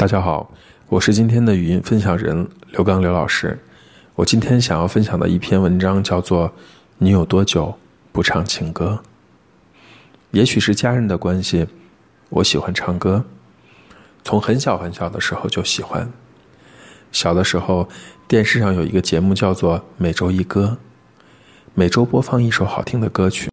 [0.00, 0.50] 大家好
[0.88, 3.58] 我是今天的语音分享人刘刚刘老师。
[4.14, 6.50] 我今天想要分享的一篇文章叫做
[6.96, 7.76] 你有多久
[8.10, 9.02] 不唱情歌
[10.30, 11.66] 也许是家人的关系
[12.30, 13.26] 我喜欢唱歌。
[14.24, 16.10] 从很小很小的时候就喜欢。
[17.12, 17.86] 小的时候
[18.26, 20.78] 电视上有一个节目叫做每周一歌
[21.74, 23.49] 每周播放一首好听的歌曲。